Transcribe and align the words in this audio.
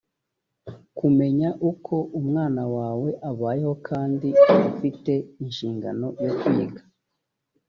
kumenya 0.97 1.49
uko 1.71 1.95
umwana 2.19 2.63
wawe 2.75 3.09
abayeho 3.29 3.73
kandi 3.87 4.27
ufite 4.69 5.13
inshingano 5.43 6.07
yo 6.25 6.31
kwiga 6.41 6.81